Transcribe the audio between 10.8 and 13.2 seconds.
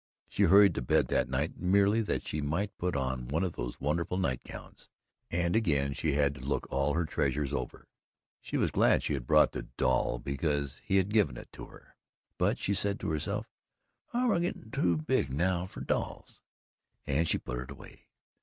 HE had given it to her, but she said to